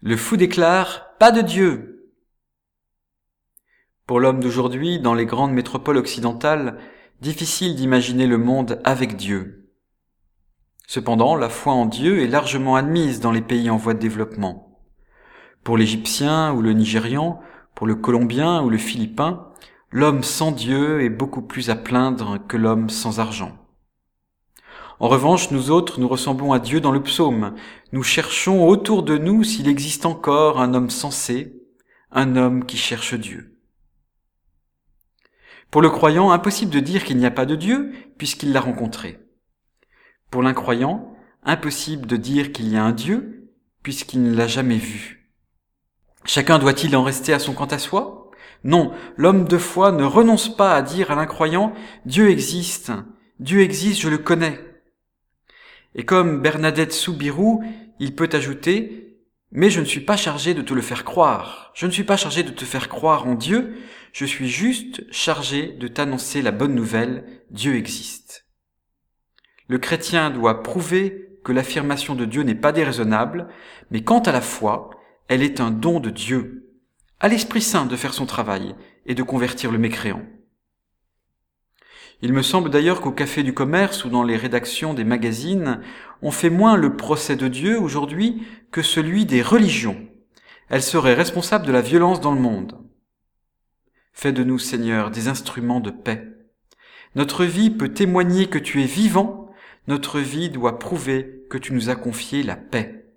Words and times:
Le 0.00 0.16
fou 0.16 0.36
déclare 0.36 1.16
Pas 1.18 1.32
de 1.32 1.40
Dieu. 1.40 2.12
Pour 4.06 4.20
l'homme 4.20 4.38
d'aujourd'hui, 4.38 5.00
dans 5.00 5.12
les 5.12 5.26
grandes 5.26 5.52
métropoles 5.52 5.96
occidentales, 5.96 6.78
difficile 7.20 7.74
d'imaginer 7.74 8.28
le 8.28 8.38
monde 8.38 8.80
avec 8.84 9.16
Dieu. 9.16 9.72
Cependant, 10.86 11.34
la 11.34 11.48
foi 11.48 11.72
en 11.72 11.84
Dieu 11.84 12.22
est 12.22 12.28
largement 12.28 12.76
admise 12.76 13.18
dans 13.18 13.32
les 13.32 13.42
pays 13.42 13.70
en 13.70 13.76
voie 13.76 13.94
de 13.94 13.98
développement. 13.98 14.80
Pour 15.64 15.76
l'Égyptien 15.76 16.52
ou 16.52 16.62
le 16.62 16.74
Nigérian, 16.74 17.40
pour 17.74 17.88
le 17.88 17.96
Colombien 17.96 18.62
ou 18.62 18.70
le 18.70 18.78
Philippin, 18.78 19.48
l'homme 19.90 20.22
sans 20.22 20.52
Dieu 20.52 21.02
est 21.02 21.10
beaucoup 21.10 21.42
plus 21.42 21.70
à 21.70 21.74
plaindre 21.74 22.38
que 22.46 22.56
l'homme 22.56 22.88
sans 22.88 23.18
argent. 23.18 23.67
En 25.00 25.08
revanche, 25.08 25.52
nous 25.52 25.70
autres, 25.70 26.00
nous 26.00 26.08
ressemblons 26.08 26.52
à 26.52 26.58
Dieu 26.58 26.80
dans 26.80 26.90
le 26.90 27.02
psaume. 27.02 27.54
Nous 27.92 28.02
cherchons 28.02 28.66
autour 28.66 29.04
de 29.04 29.16
nous 29.16 29.44
s'il 29.44 29.68
existe 29.68 30.06
encore 30.06 30.60
un 30.60 30.74
homme 30.74 30.90
sensé, 30.90 31.62
un 32.10 32.34
homme 32.34 32.64
qui 32.64 32.76
cherche 32.76 33.14
Dieu. 33.14 33.56
Pour 35.70 35.82
le 35.82 35.90
croyant, 35.90 36.32
impossible 36.32 36.72
de 36.72 36.80
dire 36.80 37.04
qu'il 37.04 37.18
n'y 37.18 37.26
a 37.26 37.30
pas 37.30 37.46
de 37.46 37.54
Dieu 37.54 37.92
puisqu'il 38.16 38.52
l'a 38.52 38.60
rencontré. 38.60 39.20
Pour 40.30 40.42
l'incroyant, 40.42 41.14
impossible 41.44 42.06
de 42.06 42.16
dire 42.16 42.52
qu'il 42.52 42.68
y 42.68 42.76
a 42.76 42.82
un 42.82 42.92
Dieu 42.92 43.52
puisqu'il 43.82 44.22
ne 44.22 44.34
l'a 44.34 44.48
jamais 44.48 44.78
vu. 44.78 45.30
Chacun 46.24 46.58
doit-il 46.58 46.96
en 46.96 47.04
rester 47.04 47.32
à 47.32 47.38
son 47.38 47.54
quant 47.54 47.66
à 47.66 47.78
soi? 47.78 48.30
Non, 48.64 48.92
l'homme 49.16 49.46
de 49.46 49.58
foi 49.58 49.92
ne 49.92 50.04
renonce 50.04 50.54
pas 50.54 50.74
à 50.74 50.82
dire 50.82 51.12
à 51.12 51.14
l'incroyant 51.14 51.72
Dieu 52.04 52.30
existe, 52.30 52.90
Dieu 53.38 53.60
existe, 53.60 54.00
je 54.00 54.08
le 54.08 54.18
connais. 54.18 54.67
Et 55.94 56.04
comme 56.04 56.40
Bernadette 56.40 56.92
Soubirou, 56.92 57.64
il 57.98 58.14
peut 58.14 58.28
ajouter 58.32 59.18
Mais 59.50 59.70
je 59.70 59.80
ne 59.80 59.84
suis 59.84 60.00
pas 60.00 60.16
chargé 60.16 60.54
de 60.54 60.62
te 60.62 60.74
le 60.74 60.82
faire 60.82 61.04
croire. 61.04 61.72
Je 61.74 61.86
ne 61.86 61.90
suis 61.90 62.04
pas 62.04 62.16
chargé 62.16 62.42
de 62.42 62.50
te 62.50 62.64
faire 62.64 62.88
croire 62.88 63.26
en 63.26 63.34
Dieu, 63.34 63.76
je 64.12 64.24
suis 64.24 64.48
juste 64.48 65.04
chargé 65.12 65.68
de 65.72 65.88
t'annoncer 65.88 66.42
la 66.42 66.50
bonne 66.50 66.74
nouvelle, 66.74 67.24
Dieu 67.50 67.76
existe. 67.76 68.46
Le 69.68 69.78
chrétien 69.78 70.30
doit 70.30 70.62
prouver 70.62 71.38
que 71.44 71.52
l'affirmation 71.52 72.14
de 72.14 72.24
Dieu 72.24 72.42
n'est 72.42 72.54
pas 72.54 72.72
déraisonnable, 72.72 73.48
mais 73.90 74.02
quant 74.02 74.20
à 74.20 74.32
la 74.32 74.40
foi, 74.40 74.90
elle 75.28 75.42
est 75.42 75.60
un 75.60 75.70
don 75.70 76.00
de 76.00 76.10
Dieu, 76.10 76.74
à 77.20 77.28
l'Esprit 77.28 77.62
Saint 77.62 77.86
de 77.86 77.96
faire 77.96 78.14
son 78.14 78.26
travail 78.26 78.74
et 79.06 79.14
de 79.14 79.22
convertir 79.22 79.70
le 79.70 79.78
mécréant. 79.78 80.22
Il 82.20 82.32
me 82.32 82.42
semble 82.42 82.70
d'ailleurs 82.70 83.00
qu'au 83.00 83.12
café 83.12 83.44
du 83.44 83.54
commerce 83.54 84.04
ou 84.04 84.10
dans 84.10 84.24
les 84.24 84.36
rédactions 84.36 84.92
des 84.92 85.04
magazines, 85.04 85.80
on 86.20 86.32
fait 86.32 86.50
moins 86.50 86.76
le 86.76 86.96
procès 86.96 87.36
de 87.36 87.46
Dieu 87.46 87.80
aujourd'hui 87.80 88.42
que 88.72 88.82
celui 88.82 89.24
des 89.24 89.40
religions. 89.40 90.04
Elles 90.68 90.82
seraient 90.82 91.14
responsables 91.14 91.66
de 91.66 91.72
la 91.72 91.80
violence 91.80 92.20
dans 92.20 92.32
le 92.32 92.40
monde. 92.40 92.76
Fais 94.12 94.32
de 94.32 94.42
nous, 94.42 94.58
Seigneur, 94.58 95.12
des 95.12 95.28
instruments 95.28 95.80
de 95.80 95.90
paix. 95.90 96.26
Notre 97.14 97.44
vie 97.44 97.70
peut 97.70 97.92
témoigner 97.92 98.48
que 98.48 98.58
tu 98.58 98.82
es 98.82 98.86
vivant, 98.86 99.52
notre 99.86 100.18
vie 100.18 100.50
doit 100.50 100.78
prouver 100.78 101.44
que 101.48 101.56
tu 101.56 101.72
nous 101.72 101.88
as 101.88 101.96
confié 101.96 102.42
la 102.42 102.56
paix. 102.56 103.07